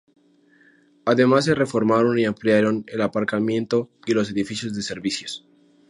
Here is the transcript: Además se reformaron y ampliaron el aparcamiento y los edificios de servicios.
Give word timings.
Además 1.05 1.45
se 1.45 1.53
reformaron 1.53 2.17
y 2.17 2.25
ampliaron 2.25 2.83
el 2.87 3.01
aparcamiento 3.01 3.91
y 4.07 4.13
los 4.15 4.31
edificios 4.31 4.73
de 4.75 4.81
servicios. 4.81 5.45